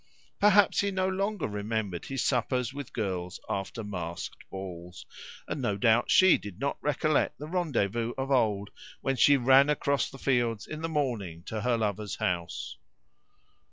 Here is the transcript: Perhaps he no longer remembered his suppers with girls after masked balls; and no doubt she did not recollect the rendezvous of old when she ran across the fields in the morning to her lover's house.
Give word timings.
Perhaps 0.39 0.79
he 0.81 0.89
no 0.89 1.07
longer 1.07 1.47
remembered 1.47 2.05
his 2.05 2.23
suppers 2.25 2.73
with 2.73 2.91
girls 2.91 3.39
after 3.47 3.83
masked 3.83 4.43
balls; 4.49 5.05
and 5.47 5.61
no 5.61 5.77
doubt 5.77 6.09
she 6.09 6.39
did 6.39 6.59
not 6.59 6.79
recollect 6.81 7.37
the 7.37 7.45
rendezvous 7.45 8.13
of 8.17 8.31
old 8.31 8.71
when 9.01 9.15
she 9.15 9.37
ran 9.37 9.69
across 9.69 10.09
the 10.09 10.17
fields 10.17 10.65
in 10.65 10.81
the 10.81 10.89
morning 10.89 11.43
to 11.43 11.61
her 11.61 11.77
lover's 11.77 12.15
house. 12.15 12.77